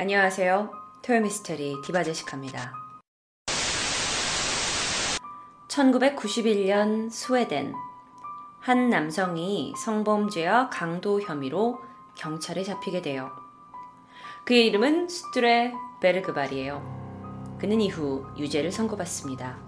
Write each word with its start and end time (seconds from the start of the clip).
안녕하세요. 0.00 0.70
토요미스테리 1.02 1.82
디바제시카입니다. 1.84 2.72
1991년 5.68 7.10
스웨덴 7.10 7.74
한 8.60 8.88
남성이 8.88 9.74
성범죄와 9.76 10.70
강도 10.70 11.20
혐의로 11.20 11.82
경찰에 12.14 12.62
잡히게 12.62 13.02
돼요. 13.02 13.30
그의 14.46 14.68
이름은 14.68 15.10
스트레 15.10 15.74
베르그발이에요. 16.00 17.58
그는 17.60 17.82
이후 17.82 18.24
유죄를 18.38 18.72
선고받습니다. 18.72 19.58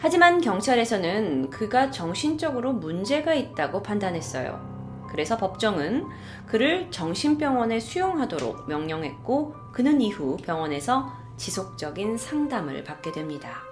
하지만 0.00 0.40
경찰에서는 0.40 1.50
그가 1.50 1.92
정신적으로 1.92 2.72
문제가 2.72 3.34
있다고 3.34 3.84
판단했어요. 3.84 4.69
그래서 5.10 5.36
법정은 5.36 6.06
그를 6.46 6.90
정신병원에 6.90 7.80
수용하도록 7.80 8.68
명령했고 8.68 9.54
그는 9.72 10.00
이후 10.00 10.36
병원에서 10.38 11.12
지속적인 11.36 12.16
상담을 12.16 12.84
받게 12.84 13.12
됩니다. 13.12 13.62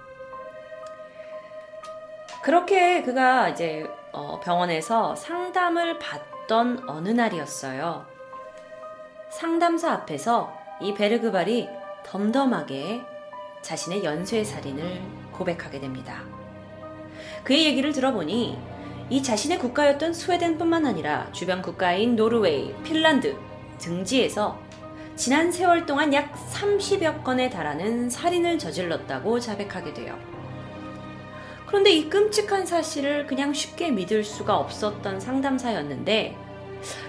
그렇게 2.41 3.03
그가 3.03 3.49
이제 3.49 3.89
어, 4.11 4.39
병원에서 4.39 5.15
상담을 5.15 5.99
받던 5.99 6.89
어느 6.89 7.09
날이었어요. 7.09 8.05
상담사 9.29 9.91
앞에서 9.91 10.57
이 10.81 10.93
베르그발이 10.93 11.69
덤덤하게 12.05 13.01
자신의 13.61 14.03
연쇄 14.03 14.43
살인을 14.43 15.01
고백하게 15.31 15.79
됩니다. 15.79 16.23
그의 17.43 17.65
얘기를 17.65 17.91
들어보니 17.91 18.57
이 19.09 19.23
자신의 19.23 19.57
국가였던 19.57 20.13
스웨덴뿐만 20.13 20.85
아니라 20.85 21.31
주변 21.31 21.63
국가인 21.63 22.15
노르웨이, 22.15 22.75
핀란드 22.83 23.35
등지에서 23.79 24.59
지난 25.15 25.51
세월 25.51 25.87
동안 25.87 26.13
약 26.13 26.31
30여 26.51 27.23
건에 27.23 27.49
달하는 27.49 28.09
살인을 28.09 28.59
저질렀다고 28.59 29.39
자백하게 29.39 29.93
돼요. 29.95 30.17
그런데 31.65 31.89
이 31.91 32.07
끔찍한 32.07 32.67
사실을 32.67 33.25
그냥 33.25 33.51
쉽게 33.51 33.89
믿을 33.91 34.23
수가 34.23 34.57
없었던 34.57 35.19
상담사였는데 35.19 36.37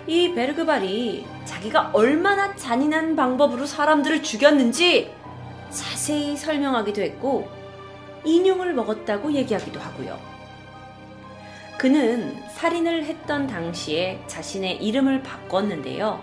이 0.06 0.32
베르그발이 0.34 1.26
자기가 1.44 1.90
얼마나 1.92 2.56
잔인한 2.56 3.14
방법으로 3.14 3.66
사람들을 3.66 4.22
죽였는지 4.22 5.12
자세히 5.68 6.36
설명하기도 6.36 7.02
했고 7.02 7.48
인용을 8.24 8.72
먹었다고 8.72 9.32
얘기하기도 9.32 9.78
하고요. 9.78 10.29
그는 11.80 12.36
살인을 12.50 13.06
했던 13.06 13.46
당시에 13.46 14.22
자신의 14.26 14.84
이름을 14.84 15.22
바꿨는데요. 15.22 16.22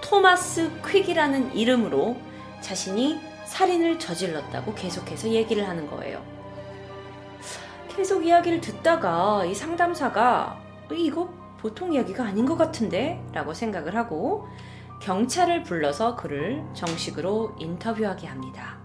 토마스 0.00 0.70
퀵이라는 0.80 1.54
이름으로 1.54 2.16
자신이 2.62 3.20
살인을 3.44 3.98
저질렀다고 3.98 4.72
계속해서 4.72 5.28
얘기를 5.28 5.68
하는 5.68 5.86
거예요. 5.86 6.24
계속 7.94 8.24
이야기를 8.24 8.62
듣다가 8.62 9.44
이 9.44 9.54
상담사가 9.54 10.58
이거 10.90 11.28
보통 11.58 11.92
이야기가 11.92 12.24
아닌 12.24 12.46
것 12.46 12.56
같은데? 12.56 13.22
라고 13.34 13.52
생각을 13.52 13.96
하고 13.96 14.48
경찰을 15.02 15.62
불러서 15.62 16.16
그를 16.16 16.64
정식으로 16.72 17.54
인터뷰하게 17.58 18.28
합니다. 18.28 18.78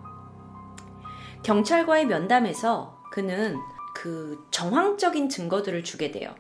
경찰과의 1.44 2.06
면담에서 2.08 3.02
그는 3.12 3.58
그 3.94 4.46
정황적인 4.52 5.30
증거들을 5.30 5.84
주게 5.84 6.12
돼요. 6.12 6.34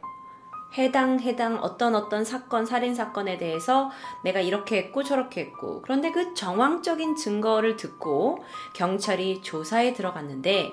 해당 0.77 1.19
해당 1.19 1.57
어떤 1.61 1.95
어떤 1.95 2.23
사건 2.23 2.65
살인 2.65 2.95
사건에 2.95 3.37
대해서 3.37 3.91
내가 4.23 4.39
이렇게 4.39 4.77
했고 4.77 5.03
저렇게 5.03 5.41
했고 5.41 5.81
그런데 5.81 6.11
그 6.11 6.33
정황적인 6.33 7.17
증거를 7.17 7.75
듣고 7.75 8.43
경찰이 8.73 9.41
조사에 9.41 9.93
들어갔는데 9.93 10.71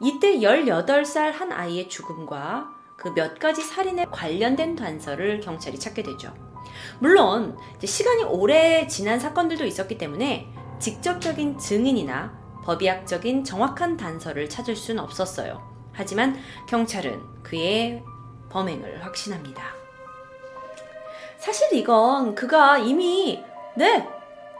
이때 0.00 0.38
18살 0.38 1.32
한 1.32 1.50
아이의 1.52 1.88
죽음과 1.88 2.80
그 3.00 3.14
몇 3.14 3.38
가지 3.38 3.62
살인에 3.62 4.06
관련된 4.10 4.76
단서를 4.76 5.40
경찰이 5.40 5.78
찾게 5.78 6.02
되죠. 6.02 6.34
물론 7.00 7.58
시간이 7.82 8.24
오래 8.24 8.86
지난 8.86 9.18
사건들도 9.18 9.64
있었기 9.64 9.96
때문에 9.98 10.52
직접적인 10.78 11.58
증인이나 11.58 12.39
법의학적인 12.70 13.42
정확한 13.42 13.96
단서를 13.96 14.48
찾을 14.48 14.76
수는 14.76 15.02
없었어요. 15.02 15.60
하지만 15.92 16.38
경찰은 16.68 17.42
그의 17.42 18.04
범행을 18.48 19.04
확신합니다. 19.04 19.60
사실 21.38 21.74
이건 21.74 22.36
그가 22.36 22.78
이미 22.78 23.42
네, 23.74 24.06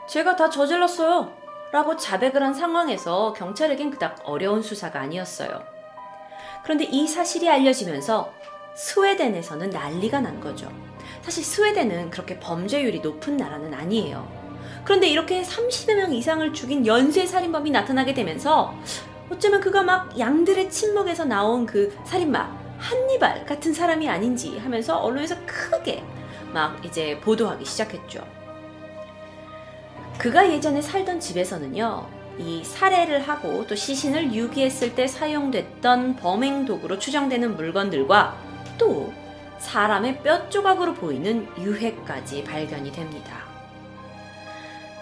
제가 0.09 0.35
다 0.35 0.49
저질렀어요. 0.49 1.31
라고 1.71 1.95
자백을 1.95 2.43
한 2.43 2.53
상황에서 2.53 3.31
경찰에겐 3.31 3.91
그닥 3.91 4.19
어려운 4.25 4.61
수사가 4.61 4.99
아니었어요. 4.99 5.63
그런데 6.63 6.83
이 6.83 7.07
사실이 7.07 7.47
알려지면서 7.47 8.33
스웨덴에서는 8.75 9.69
난리가 9.69 10.19
난 10.19 10.41
거죠. 10.41 10.69
사실 11.21 11.45
스웨덴은 11.45 12.09
그렇게 12.09 12.37
범죄율이 12.41 12.99
높은 12.99 13.37
나라는 13.37 13.73
아니에요. 13.73 14.40
그런데 14.83 15.07
이렇게 15.07 15.41
30여 15.43 15.95
명 15.95 16.13
이상을 16.13 16.53
죽인 16.53 16.85
연쇄 16.85 17.25
살인범이 17.25 17.71
나타나게 17.71 18.13
되면서 18.13 18.73
어쩌면 19.29 19.61
그가 19.61 19.83
막 19.83 20.17
양들의 20.19 20.69
침묵에서 20.69 21.25
나온 21.25 21.65
그 21.65 21.95
살인마 22.05 22.61
한니발 22.77 23.45
같은 23.45 23.73
사람이 23.73 24.09
아닌지 24.09 24.57
하면서 24.57 24.97
언론에서 24.97 25.35
크게 25.45 26.03
막 26.51 26.83
이제 26.83 27.19
보도하기 27.21 27.63
시작했죠. 27.63 28.25
그가 30.17 30.51
예전에 30.51 30.81
살던 30.81 31.19
집에서는요, 31.19 32.07
이 32.37 32.63
살해를 32.63 33.21
하고 33.21 33.65
또 33.67 33.75
시신을 33.75 34.33
유기했을 34.33 34.95
때 34.95 35.07
사용됐던 35.07 36.17
범행 36.17 36.65
도구로 36.65 36.99
추정되는 36.99 37.55
물건들과 37.55 38.37
또 38.77 39.13
사람의 39.59 40.23
뼈 40.23 40.49
조각으로 40.49 40.95
보이는 40.95 41.47
유해까지 41.57 42.43
발견이 42.43 42.91
됩니다. 42.91 43.50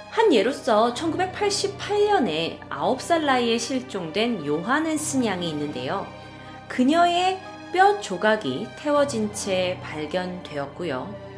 한 0.10 0.34
예로서 0.34 0.94
1988년에 0.94 2.60
9살 2.70 3.26
나이에 3.26 3.58
실종된 3.58 4.46
요하네스 4.46 5.24
양이 5.24 5.50
있는데요. 5.50 6.08
그녀의 6.68 7.40
뼈 7.72 8.00
조각이 8.00 8.68
태워진 8.78 9.32
채 9.34 9.80
발견되었고요. 9.84 11.30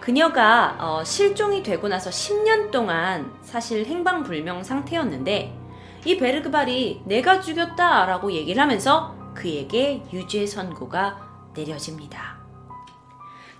그녀가 0.00 0.76
어, 0.80 1.04
실종이 1.04 1.62
되고 1.62 1.88
나서 1.88 2.10
10년 2.10 2.70
동안 2.70 3.32
사실 3.42 3.84
행방불명 3.86 4.62
상태였는데 4.62 5.58
이 6.06 6.16
베르그발이 6.16 7.02
내가 7.04 7.40
죽였다 7.40 8.06
라고 8.06 8.32
얘기를 8.32 8.62
하면서 8.62 9.14
그에게 9.34 10.02
유죄 10.12 10.46
선고가 10.46 11.50
내려집니다. 11.54 12.38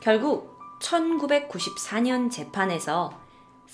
결국 0.01 0.59
1994년 0.81 2.31
재판에서 2.31 3.24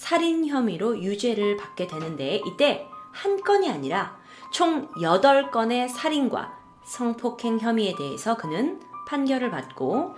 살인 0.01 0.47
혐의로 0.47 0.99
유죄를 0.99 1.59
받게 1.59 1.87
되는데 1.87 2.41
이때 2.47 2.89
한 3.13 3.39
건이 3.43 3.71
아니라 3.71 4.17
총 4.51 4.91
8건의 4.93 5.89
살인과 5.89 6.59
성폭행 6.83 7.59
혐의에 7.59 7.95
대해서 7.95 8.35
그는 8.35 8.81
판결을 9.07 9.51
받고 9.51 10.17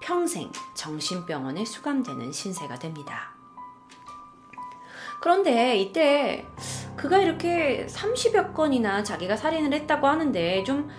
평생 0.00 0.50
정신병원에 0.74 1.64
수감되는 1.64 2.32
신세가 2.32 2.80
됩니다. 2.80 3.34
그런데 5.20 5.78
이때 5.78 6.44
그가 6.96 7.18
이렇게 7.18 7.86
30여 7.88 8.52
건이나 8.52 9.04
자기가 9.04 9.36
살인을 9.36 9.72
했다고 9.72 10.08
하는데 10.08 10.64
좀 10.64 10.90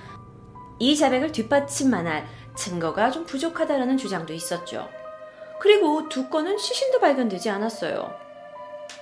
이 0.78 0.96
자백을 0.96 1.32
뒷받침만할 1.32 2.28
증거가 2.56 3.10
좀 3.10 3.26
부족하다라는 3.26 3.98
주장도 3.98 4.34
있었죠. 4.34 4.90
그리고 5.60 6.10
두 6.10 6.30
건은 6.30 6.58
시신도 6.58 7.00
발견되지 7.00 7.50
않았어요. 7.50 8.14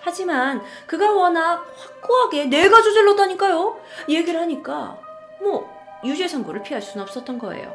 하지만 0.02 0.62
그가 0.86 1.12
워낙 1.14 1.66
확고하게 1.78 2.46
내가 2.46 2.82
저질렀다니까요. 2.82 3.80
얘기를 4.10 4.40
하니까 4.42 5.00
뭐 5.42 5.72
유죄 6.04 6.28
선고를 6.28 6.64
피할 6.64 6.82
수는 6.82 7.04
없었던 7.04 7.40
거예요. 7.40 7.74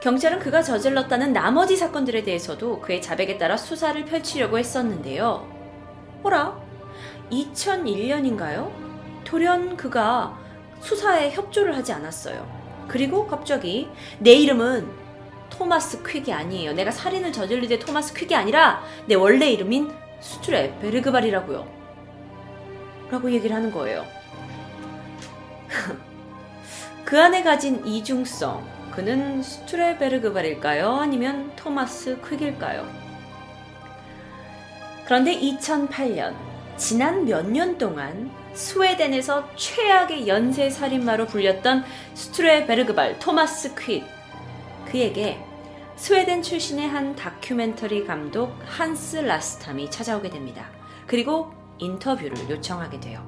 경찰은 0.00 0.40
그가 0.40 0.62
저질렀다는 0.62 1.32
나머지 1.32 1.76
사건들에 1.76 2.24
대해서도 2.24 2.80
그의 2.80 3.00
자백에 3.00 3.38
따라 3.38 3.56
수사를 3.56 4.04
펼치려고 4.04 4.58
했었는데요. 4.58 5.48
뭐라? 6.22 6.60
2001년인가요? 7.30 8.72
돌연 9.24 9.76
그가 9.76 10.36
수사에 10.80 11.30
협조를 11.30 11.76
하지 11.76 11.92
않았어요. 11.92 12.46
그리고 12.88 13.28
갑자기 13.28 13.88
내 14.18 14.32
이름은 14.32 15.01
토마스 15.56 16.02
퀵이 16.02 16.32
아니에요. 16.32 16.72
내가 16.72 16.90
살인을 16.90 17.30
저질릴 17.30 17.68
때 17.68 17.78
토마스 17.78 18.14
퀵이 18.14 18.34
아니라 18.34 18.82
내 19.06 19.14
원래 19.14 19.50
이름인 19.50 19.92
수트레 20.20 20.78
베르그발이라고요. 20.80 21.68
라고 23.10 23.30
얘기를 23.30 23.54
하는 23.54 23.70
거예요. 23.70 24.06
그 27.04 27.20
안에 27.20 27.42
가진 27.42 27.86
이중성, 27.86 28.66
그는 28.92 29.42
스트레 29.42 29.98
베르그발일까요? 29.98 30.96
아니면 30.96 31.52
토마스 31.56 32.18
퀵일까요? 32.22 32.88
그런데 35.04 35.38
2008년, 35.38 36.34
지난 36.78 37.26
몇 37.26 37.44
년 37.46 37.76
동안 37.76 38.30
스웨덴에서 38.54 39.48
최악의 39.56 40.26
연쇄 40.28 40.70
살인마로 40.70 41.26
불렸던 41.26 41.84
스트레 42.14 42.66
베르그발 42.66 43.18
토마스 43.18 43.74
퀴 43.74 44.04
그에게 44.92 45.42
스웨덴 45.96 46.42
출신의 46.42 46.86
한 46.86 47.16
다큐멘터리 47.16 48.04
감독 48.04 48.54
한스 48.66 49.16
라스탐이 49.16 49.90
찾아오게 49.90 50.28
됩니다. 50.28 50.68
그리고 51.06 51.50
인터뷰를 51.78 52.50
요청하게 52.50 53.00
돼요. 53.00 53.26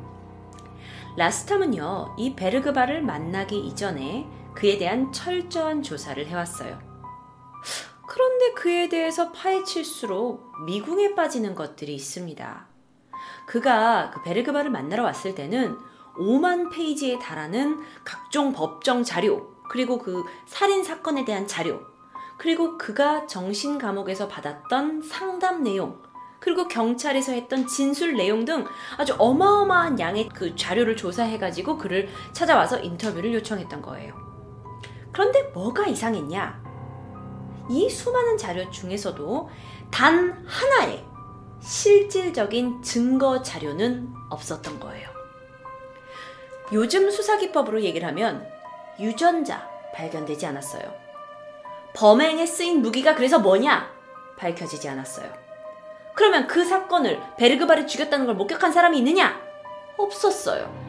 라스탐은요, 1.16 2.16
이 2.18 2.36
베르그바를 2.36 3.00
만나기 3.00 3.58
이전에 3.58 4.26
그에 4.54 4.76
대한 4.76 5.10
철저한 5.10 5.82
조사를 5.82 6.26
해왔어요. 6.26 6.78
그런데 8.06 8.52
그에 8.52 8.90
대해서 8.90 9.32
파헤칠수록 9.32 10.66
미궁에 10.66 11.14
빠지는 11.14 11.54
것들이 11.54 11.94
있습니다. 11.94 12.66
그가 13.46 14.10
그 14.10 14.22
베르그바를 14.22 14.70
만나러 14.70 15.02
왔을 15.02 15.34
때는 15.34 15.78
5만 16.18 16.70
페이지에 16.70 17.18
달하는 17.18 17.82
각종 18.04 18.52
법정 18.52 19.02
자료, 19.02 19.53
그리고 19.68 19.98
그 19.98 20.24
살인 20.46 20.84
사건에 20.84 21.24
대한 21.24 21.46
자료, 21.46 21.80
그리고 22.36 22.78
그가 22.78 23.26
정신 23.26 23.78
감옥에서 23.78 24.28
받았던 24.28 25.02
상담 25.02 25.62
내용, 25.62 26.02
그리고 26.40 26.68
경찰에서 26.68 27.32
했던 27.32 27.66
진술 27.66 28.16
내용 28.16 28.44
등 28.44 28.66
아주 28.98 29.14
어마어마한 29.18 29.98
양의 29.98 30.28
그 30.28 30.54
자료를 30.54 30.94
조사해가지고 30.94 31.78
그를 31.78 32.08
찾아와서 32.32 32.80
인터뷰를 32.80 33.32
요청했던 33.34 33.80
거예요. 33.80 34.14
그런데 35.10 35.42
뭐가 35.54 35.86
이상했냐? 35.86 36.62
이 37.70 37.88
수많은 37.88 38.36
자료 38.36 38.70
중에서도 38.70 39.48
단 39.90 40.44
하나의 40.46 41.06
실질적인 41.60 42.82
증거 42.82 43.40
자료는 43.40 44.12
없었던 44.28 44.80
거예요. 44.80 45.08
요즘 46.72 47.10
수사기법으로 47.10 47.82
얘기를 47.82 48.06
하면 48.08 48.46
유전자 49.00 49.68
발견되지 49.94 50.46
않았어요. 50.46 50.82
범행에 51.94 52.46
쓰인 52.46 52.82
무기가 52.82 53.14
그래서 53.14 53.38
뭐냐? 53.38 53.92
밝혀지지 54.36 54.88
않았어요. 54.88 55.32
그러면 56.14 56.46
그 56.46 56.64
사건을 56.64 57.20
베르그바를 57.36 57.86
죽였다는 57.86 58.26
걸 58.26 58.34
목격한 58.34 58.72
사람이 58.72 58.98
있느냐? 58.98 59.40
없었어요. 59.96 60.84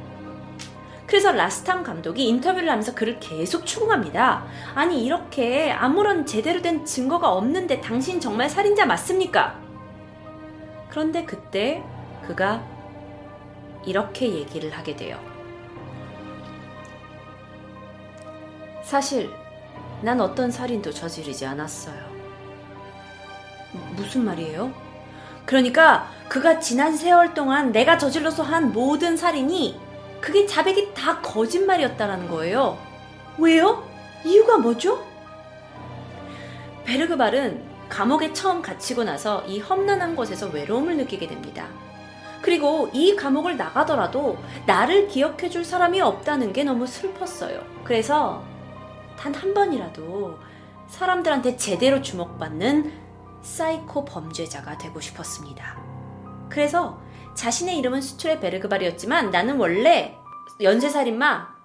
그래서 1.07 1.31
라스탐 1.31 1.83
감독이 1.83 2.27
인터뷰를 2.27 2.69
하면서 2.69 2.95
그를 2.95 3.19
계속 3.19 3.65
추궁합니다. 3.65 4.45
아니, 4.73 5.05
이렇게 5.05 5.71
아무런 5.71 6.25
제대로 6.25 6.61
된 6.61 6.83
증거가 6.83 7.31
없는데 7.31 7.79
당신 7.81 8.19
정말 8.19 8.49
살인자 8.49 8.85
맞습니까? 8.87 9.59
그런데 10.89 11.23
그때 11.23 11.83
그가 12.25 12.63
이렇게 13.85 14.33
얘기를 14.33 14.71
하게 14.71 14.95
돼요. 14.95 15.34
사실 18.85 19.31
난 20.01 20.21
어떤 20.21 20.51
살인도 20.51 20.91
저지르지 20.93 21.43
않았어요. 21.47 21.97
무슨 23.95 24.23
말이에요? 24.23 24.71
그러니까 25.45 26.07
그가 26.29 26.59
지난 26.59 26.95
세월 26.95 27.33
동안 27.33 27.71
내가 27.71 27.97
저질러서 27.97 28.43
한 28.43 28.71
모든 28.71 29.17
살인이 29.17 29.79
그게 30.21 30.45
자백이 30.45 30.93
다 30.93 31.19
거짓말이었다라는 31.21 32.29
거예요. 32.29 32.77
왜요? 33.39 33.83
이유가 34.23 34.57
뭐죠? 34.57 35.03
베르그발은 36.85 37.63
감옥에 37.89 38.33
처음 38.33 38.61
갇히고 38.61 39.03
나서 39.03 39.43
이 39.47 39.59
험난한 39.59 40.15
곳에서 40.15 40.47
외로움을 40.49 40.97
느끼게 40.97 41.27
됩니다. 41.27 41.67
그리고 42.41 42.89
이 42.93 43.15
감옥을 43.15 43.57
나가더라도 43.57 44.37
나를 44.67 45.07
기억해 45.07 45.49
줄 45.49 45.65
사람이 45.65 46.01
없다는 46.01 46.53
게 46.53 46.63
너무 46.63 46.85
슬펐어요. 46.85 47.63
그래서 47.83 48.43
단 49.17 49.33
한 49.33 49.53
번이라도 49.53 50.37
사람들한테 50.87 51.57
제대로 51.57 52.01
주목받는 52.01 52.91
사이코 53.41 54.05
범죄자가 54.05 54.77
되고 54.77 54.99
싶었습니다. 54.99 55.77
그래서 56.49 56.99
자신의 57.35 57.77
이름은 57.77 58.01
수출의 58.01 58.39
베르그발이었지만 58.39 59.29
나는 59.31 59.57
원래 59.57 60.17
연쇄살인마 60.61 61.55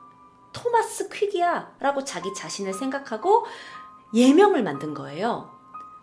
토마스 0.52 1.08
퀵이야 1.08 1.76
라고 1.78 2.04
자기 2.04 2.34
자신을 2.34 2.74
생각하고 2.74 3.46
예명을 4.14 4.62
만든 4.62 4.94
거예요. 4.94 5.50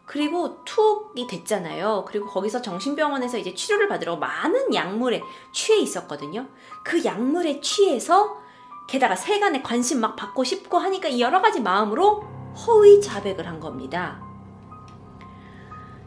그리고 0.06 0.64
투옥이 0.64 1.28
됐잖아요. 1.28 2.06
그리고 2.08 2.28
거기서 2.28 2.62
정신병원에서 2.62 3.38
이제 3.38 3.54
치료를 3.54 3.90
받으러 3.90 4.16
많은 4.16 4.74
약물에 4.74 5.22
취해 5.52 5.80
있었거든요. 5.80 6.48
그 6.84 7.04
약물에 7.04 7.60
취해서 7.60 8.42
게다가 8.88 9.16
세간에 9.16 9.62
관심 9.62 10.00
막 10.00 10.16
받고 10.16 10.44
싶고 10.44 10.78
하니까 10.78 11.19
여러 11.19 11.42
가지 11.42 11.60
마음으로 11.60 12.24
허위 12.66 13.01
자백을 13.01 13.48
한 13.48 13.60
겁니다. 13.60 14.22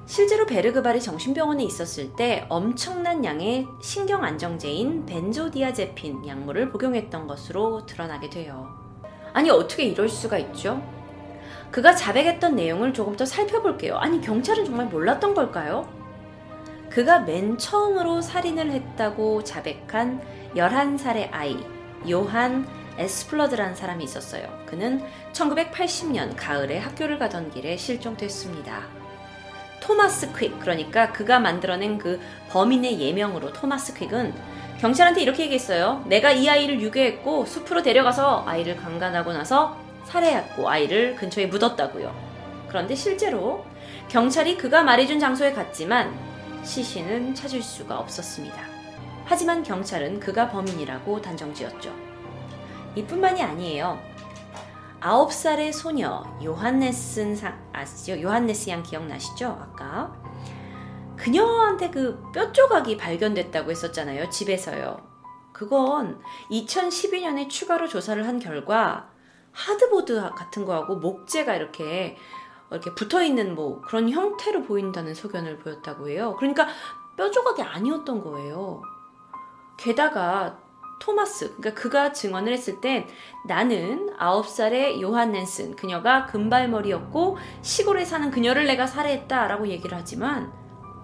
실제로 0.07 0.45
베르그발이 0.45 1.01
정신병원에 1.01 1.63
있었을 1.63 2.17
때 2.17 2.47
엄청난 2.49 3.25
양의 3.25 3.67
신경 3.81 4.25
안정제인 4.25 5.07
벤조디아제핀 5.07 6.27
약물을 6.27 6.71
복용했던 6.71 7.29
것으로 7.29 7.87
드러나게 7.87 8.29
돼요. 8.29 8.69
아니 9.33 9.51
어떻게 9.51 9.85
이럴 9.85 10.09
수가 10.09 10.39
있죠? 10.39 10.83
그가 11.71 11.95
자백했던 11.95 12.57
내용을 12.57 12.93
조금 12.93 13.17
더 13.17 13.25
살펴볼게요. 13.25 13.97
아니, 13.97 14.21
경찰은 14.21 14.65
정말 14.65 14.87
몰랐던 14.87 15.35
걸까요? 15.35 15.89
그가 16.91 17.21
맨 17.21 17.57
처음으로 17.57 18.21
살인을 18.21 18.73
했다고 18.73 19.45
자백한 19.45 20.21
11살의 20.57 21.29
아이, 21.31 21.57
요한 22.09 22.67
에스플러드라는 22.99 23.75
사람이 23.75 24.05
있었어요. 24.05 24.47
그는 24.67 25.03
1980년 25.33 26.35
가을에 26.37 26.79
학교를 26.79 27.19
가던 27.19 27.51
길에 27.51 27.77
실종됐습니다. 27.77 28.83
토마스 29.81 30.33
퀵, 30.35 30.59
그러니까 30.61 31.11
그가 31.13 31.41
만들어낸 31.41 31.99
그 31.99 32.21
범인의 32.51 33.01
예명으로 33.01 33.53
토마스 33.53 33.95
퀵은 33.95 34.35
경찰한테 34.81 35.23
이렇게 35.23 35.45
얘기했어요. 35.45 36.05
내가 36.07 36.33
이 36.33 36.49
아이를 36.49 36.81
유괴했고 36.81 37.47
숲으로 37.47 37.83
데려가서 37.83 38.45
아이를 38.47 38.77
강간하고 38.77 39.33
나서 39.33 39.77
살해했고 40.05 40.69
아이를 40.69 41.17
근처에 41.17 41.47
묻었다고요. 41.47 42.15
그런데 42.69 42.95
실제로 42.95 43.65
경찰이 44.09 44.57
그가 44.57 44.83
말해준 44.83 45.19
장소에 45.19 45.53
갔지만 45.53 46.15
시신은 46.63 47.35
찾을 47.35 47.63
수가 47.63 47.99
없었습니다. 47.99 48.80
하지만 49.31 49.63
경찰은 49.63 50.19
그가 50.19 50.51
범인이라고 50.51 51.23
단정지었죠. 51.23 51.95
이뿐만이 52.97 53.41
아니에요. 53.41 53.97
9살의 55.01 55.73
소녀 55.73 56.25
요한네슨 56.43 57.39
아시죠? 57.73 58.21
요한네스 58.21 58.71
양 58.71 58.83
기억나시죠? 58.83 59.47
아까 59.47 60.13
그녀한테 61.17 61.91
그 61.91 62.21
뼈 62.33 62.51
조각이 62.53 62.97
발견됐다고 62.97 63.71
했었잖아요. 63.71 64.31
집에서요. 64.31 64.97
그건 65.53 66.21
2012년에 66.51 67.49
추가로 67.49 67.87
조사를 67.87 68.27
한 68.27 68.41
결과 68.41 69.11
하드보드 69.53 70.21
같은 70.35 70.65
거하고 70.65 70.97
목재가 70.97 71.55
이렇게 71.55 72.17
이렇게 72.73 72.93
붙어 72.97 73.23
있는 73.23 73.55
뭐 73.55 73.81
그런 73.83 74.11
형태로 74.11 74.65
보인다는 74.65 75.15
소견을 75.15 75.59
보였다고 75.59 76.09
해요. 76.09 76.35
그러니까 76.37 76.67
뼈 77.17 77.31
조각이 77.31 77.63
아니었던 77.63 78.25
거예요. 78.25 78.83
게다가 79.81 80.59
토마스, 81.01 81.57
그러니까 81.57 81.81
그가 81.81 82.13
증언을 82.13 82.53
했을 82.53 82.81
땐 82.83 83.07
나는 83.47 84.15
9살의 84.19 85.01
요한 85.01 85.33
넨슨, 85.33 85.75
그녀가 85.75 86.27
금발머리였고 86.27 87.39
시골에 87.63 88.05
사는 88.05 88.31
그녀를 88.31 88.67
내가 88.67 88.87
살해했다라고 88.87 89.69
얘기를 89.69 89.97
하지만 89.97 90.53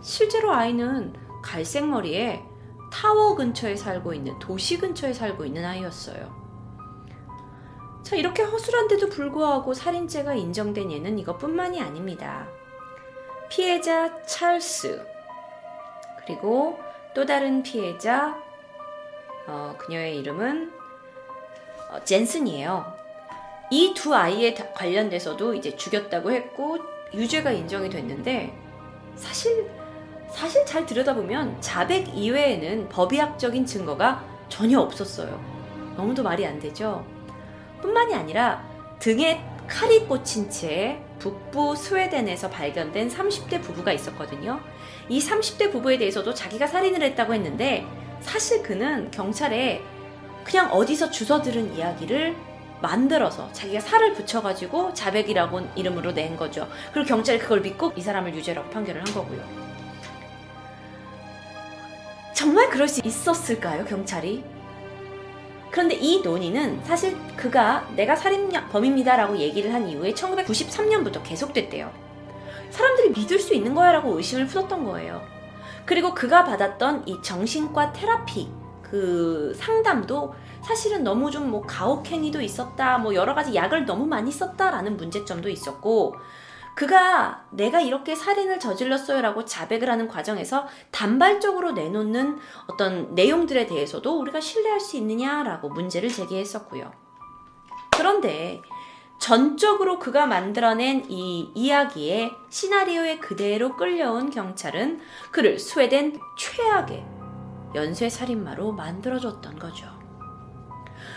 실제로 0.02 0.52
아이는 0.52 1.14
갈색머리에 1.42 2.44
타워 2.92 3.34
근처에 3.34 3.74
살고 3.74 4.12
있는 4.12 4.38
도시 4.38 4.78
근처에 4.78 5.14
살고 5.14 5.46
있는 5.46 5.64
아이였어요. 5.64 6.46
자, 8.02 8.14
이렇게 8.14 8.42
허술한데도 8.42 9.08
불구하고 9.08 9.72
살인죄가 9.72 10.34
인정된 10.34 10.92
예는 10.92 11.18
이것뿐만이 11.18 11.80
아닙니다. 11.80 12.46
피해자 13.48 14.22
찰스, 14.24 15.04
그리고 16.24 16.78
또 17.14 17.24
다른 17.24 17.62
피해자, 17.62 18.45
어, 19.46 19.74
그녀의 19.78 20.18
이름은 20.18 20.72
어, 21.90 22.04
젠슨이에요. 22.04 22.94
이 23.70 23.94
두 23.94 24.14
아이에 24.14 24.54
관련돼서도 24.54 25.54
이제 25.54 25.76
죽였다고 25.76 26.30
했고, 26.30 26.78
유죄가 27.14 27.50
인정이 27.50 27.90
됐는데, 27.90 28.56
사실, 29.16 29.68
사실 30.30 30.64
잘 30.66 30.86
들여다보면 30.86 31.60
자백 31.60 32.16
이외에는 32.16 32.88
법의학적인 32.88 33.66
증거가 33.66 34.24
전혀 34.48 34.78
없었어요. 34.80 35.40
너무도 35.96 36.22
말이 36.22 36.46
안 36.46 36.60
되죠? 36.60 37.04
뿐만이 37.80 38.14
아니라 38.14 38.64
등에 38.98 39.42
칼이 39.66 40.00
꽂힌 40.06 40.48
채 40.50 41.00
북부 41.18 41.74
스웨덴에서 41.74 42.50
발견된 42.50 43.08
30대 43.08 43.60
부부가 43.62 43.92
있었거든요. 43.92 44.60
이 45.08 45.18
30대 45.18 45.72
부부에 45.72 45.98
대해서도 45.98 46.34
자기가 46.34 46.66
살인을 46.66 47.02
했다고 47.02 47.34
했는데 47.34 47.86
사실 48.20 48.62
그는 48.62 49.10
경찰에 49.10 49.82
그냥 50.44 50.72
어디서 50.72 51.10
주워 51.10 51.42
들은 51.42 51.74
이야기를 51.74 52.36
만들어서 52.80 53.50
자기가 53.52 53.80
살을 53.80 54.14
붙여가지고 54.14 54.94
자백이라고 54.94 55.68
이름으로 55.74 56.12
낸 56.12 56.36
거죠. 56.36 56.68
그리고 56.92 57.08
경찰이 57.08 57.38
그걸 57.38 57.60
믿고 57.60 57.92
이 57.96 58.00
사람을 58.00 58.34
유죄라고 58.34 58.70
판결을 58.70 59.04
한 59.04 59.14
거고요. 59.14 59.66
정말 62.34 62.68
그럴 62.68 62.86
수 62.86 63.00
있었을까요, 63.02 63.84
경찰이? 63.86 64.44
그런데 65.70 65.94
이 65.96 66.20
논의는 66.22 66.84
사실 66.84 67.16
그가 67.34 67.88
내가 67.96 68.14
살인 68.14 68.50
범입니다라고 68.70 69.38
얘기를 69.38 69.72
한 69.74 69.88
이후에 69.88 70.12
1993년부터 70.12 71.22
계속됐대요. 71.22 71.90
사람들이 72.70 73.10
믿을 73.10 73.38
수 73.38 73.54
있는 73.54 73.74
거야 73.74 73.92
라고 73.92 74.16
의심을 74.16 74.46
풀었던 74.46 74.84
거예요. 74.84 75.35
그리고 75.86 76.14
그가 76.14 76.44
받았던 76.44 77.06
이 77.06 77.22
정신과 77.22 77.92
테라피, 77.92 78.50
그 78.82 79.52
상담도 79.56 80.34
사실은 80.62 81.02
너무 81.04 81.30
좀 81.30 81.48
뭐 81.48 81.62
가혹행위도 81.62 82.40
있었다, 82.40 82.98
뭐 82.98 83.14
여러 83.14 83.34
가지 83.34 83.54
약을 83.54 83.86
너무 83.86 84.04
많이 84.04 84.30
썼다라는 84.32 84.96
문제점도 84.96 85.48
있었고, 85.48 86.16
그가 86.74 87.44
내가 87.50 87.80
이렇게 87.80 88.14
살인을 88.14 88.60
저질렀어요라고 88.60 89.46
자백을 89.46 89.88
하는 89.88 90.08
과정에서 90.08 90.66
단발적으로 90.90 91.72
내놓는 91.72 92.38
어떤 92.66 93.14
내용들에 93.14 93.66
대해서도 93.66 94.20
우리가 94.20 94.40
신뢰할 94.40 94.78
수 94.78 94.98
있느냐라고 94.98 95.70
문제를 95.70 96.10
제기했었고요. 96.10 96.92
그런데 97.96 98.60
전적으로 99.18 99.98
그가 99.98 100.26
만들어낸 100.26 101.04
이 101.08 101.50
이야기의 101.54 102.32
시나리오에 102.50 103.18
그대로 103.18 103.76
끌려온 103.76 104.30
경찰은 104.30 105.00
그를 105.30 105.58
스웨덴 105.58 106.18
최악의 106.38 107.04
연쇄 107.74 108.08
살인마로 108.08 108.72
만들어줬던 108.72 109.58
거죠. 109.58 109.86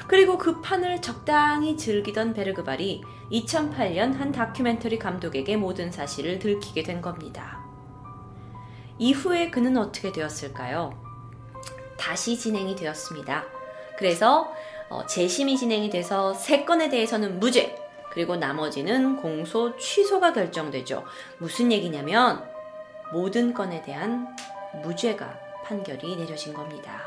그리고 0.08 0.38
그 0.38 0.62
판을 0.62 1.01
적당히 1.01 1.77
즐기던 1.77 2.34
베르그발이 2.34 3.03
2008년 3.32 4.15
한 4.18 4.32
다큐멘터리 4.32 4.98
감독에게 4.98 5.56
모든 5.56 5.91
사실을 5.91 6.39
들키게 6.39 6.84
된 6.84 7.01
겁니다. 7.01 7.60
이후에 8.98 9.50
그는 9.51 9.77
어떻게 9.77 10.12
되었을까요? 10.12 11.00
다시 11.98 12.38
진행이 12.38 12.75
되었습니다. 12.75 13.46
그래서 13.98 14.51
어, 14.89 15.06
재심이 15.06 15.58
진행이 15.58 15.89
돼서 15.89 16.34
세 16.34 16.65
건에 16.65 16.89
대해서는 16.89 17.39
무죄, 17.39 17.75
그리고 18.20 18.36
나머지는 18.36 19.16
공소 19.16 19.78
취소가 19.78 20.34
결정되죠. 20.34 21.06
무슨 21.38 21.72
얘기냐면 21.72 22.44
모든 23.14 23.54
건에 23.54 23.82
대한 23.82 24.28
무죄가 24.84 25.40
판결이 25.64 26.18
내려진 26.18 26.54
겁니다. 26.54 27.00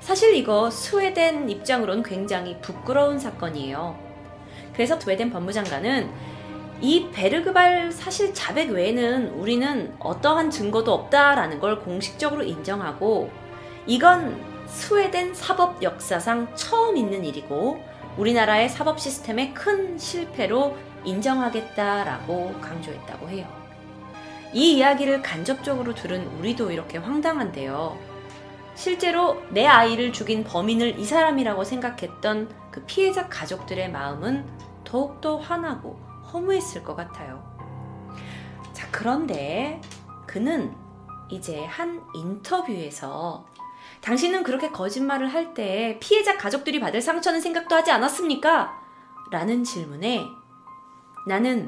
사실 0.00 0.34
이거 0.34 0.70
스웨덴 0.70 1.48
입장으론 1.48 2.02
굉장히 2.02 2.60
부끄러운 2.60 3.18
사건이에요. 3.18 3.98
그래서 4.74 5.00
스웨덴 5.00 5.30
법무장관은 5.30 6.10
이 6.82 7.08
베르그발 7.10 7.92
사실 7.92 8.34
자백 8.34 8.68
외에는 8.72 9.30
우리는 9.30 9.96
어떠한 10.00 10.50
증거도 10.50 10.92
없다라는 10.92 11.60
걸 11.60 11.80
공식적으로 11.80 12.42
인정하고 12.42 13.30
이건 13.86 14.49
스웨덴 14.70 15.34
사법 15.34 15.82
역사상 15.82 16.54
처음 16.54 16.96
있는 16.96 17.24
일이고 17.24 17.82
우리나라의 18.16 18.68
사법 18.68 19.00
시스템의 19.00 19.52
큰 19.52 19.98
실패로 19.98 20.76
인정하겠다라고 21.04 22.60
강조했다고 22.60 23.28
해요. 23.28 23.46
이 24.52 24.76
이야기를 24.76 25.22
간접적으로 25.22 25.94
들은 25.94 26.26
우리도 26.38 26.70
이렇게 26.70 26.98
황당한데요. 26.98 27.98
실제로 28.74 29.42
내 29.50 29.66
아이를 29.66 30.12
죽인 30.12 30.44
범인을 30.44 30.98
이 30.98 31.04
사람이라고 31.04 31.64
생각했던 31.64 32.48
그 32.70 32.84
피해자 32.86 33.28
가족들의 33.28 33.90
마음은 33.90 34.46
더욱더 34.84 35.36
화나고 35.36 35.98
허무했을 36.32 36.82
것 36.84 36.96
같아요. 36.96 37.44
자, 38.72 38.88
그런데 38.90 39.80
그는 40.26 40.74
이제 41.28 41.64
한 41.64 42.02
인터뷰에서 42.14 43.44
당신은 44.02 44.42
그렇게 44.42 44.70
거짓말을 44.70 45.32
할 45.32 45.54
때 45.54 45.98
피해자 46.00 46.36
가족들이 46.36 46.80
받을 46.80 47.02
상처는 47.02 47.40
생각도 47.40 47.74
하지 47.74 47.90
않았습니까? 47.90 48.80
라는 49.30 49.64
질문에 49.64 50.26
나는 51.26 51.66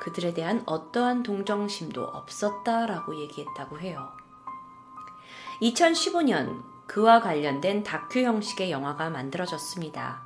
그들에 0.00 0.34
대한 0.34 0.62
어떠한 0.66 1.22
동정심도 1.22 2.02
없었다라고 2.02 3.16
얘기했다고 3.20 3.80
해요. 3.80 4.08
2015년 5.62 6.62
그와 6.86 7.20
관련된 7.20 7.82
다큐 7.82 8.20
형식의 8.20 8.70
영화가 8.70 9.10
만들어졌습니다. 9.10 10.22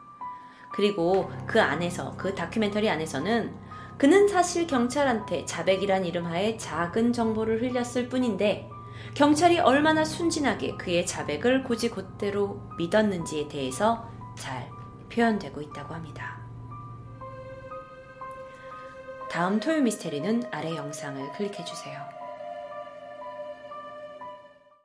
그리고 0.73 1.31
그 1.47 1.61
안에서, 1.61 2.15
그 2.17 2.35
다큐멘터리 2.35 2.89
안에서는 2.89 3.55
그는 3.99 4.27
사실 4.27 4.67
경찰한테 4.67 5.45
자백이란 5.45 6.05
이름 6.05 6.27
하에 6.27 6.57
작은 6.57 7.13
정보를 7.13 7.63
흘렸을 7.63 8.09
뿐인데 8.09 8.69
경찰이 9.15 9.61
얼마나 9.61 10.05
순진하게 10.05 10.77
그의 10.77 11.07
자백을 11.07 11.65
고지곧대로 11.65 12.61
믿었는지에 12.79 13.49
대해서 13.49 14.09
잘 14.37 14.69
표현되고 15.11 15.61
있다고 15.61 15.95
합니다. 15.95 16.41
다음 19.31 19.59
토요 19.59 19.81
미스테리는 19.83 20.45
아래 20.53 20.77
영상을 20.77 21.33
클릭해 21.33 21.65
주세요. 21.65 22.14